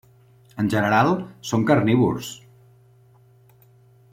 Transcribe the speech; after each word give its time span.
En 0.61 0.69
general, 0.73 1.11
són 1.49 1.67
carnívors. 1.71 2.31